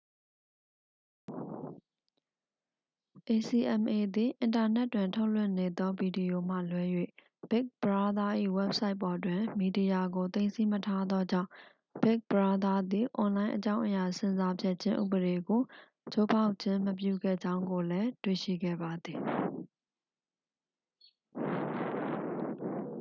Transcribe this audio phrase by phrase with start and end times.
[1.31, 1.67] acma
[3.27, 3.29] သ
[4.23, 6.83] ည် အင်တာနက်တွင်ထုတ်လွှင့်နေသောဗီဒီယိုမှလွဲ၍
[7.49, 11.49] big brother ၏ဝဘ်ဆိုက်ပေါ်တွင် မီဒီယာကို သိမ်းဆည်းမထားသောကြောင့်
[12.03, 15.61] big brother သည် အွန်လိုင်းအကြောင်းအရာဆင်ဆာဖြတ်ခြင်းဥပဒေကို
[16.11, 19.19] ချိုးဖောက်ခြင်းမပြုခဲ့ကြောင်းကိုလည်း တွေ့ရှိခဲ့ပါသည်